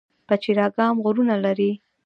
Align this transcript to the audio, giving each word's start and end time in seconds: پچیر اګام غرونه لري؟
پچیر 0.27 0.57
اګام 0.67 0.95
غرونه 1.03 1.35
لري؟ 1.45 1.71